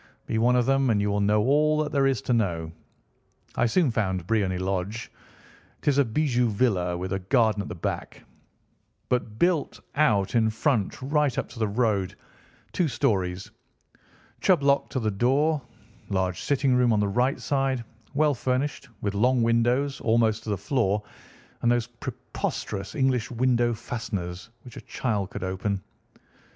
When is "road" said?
11.67-12.15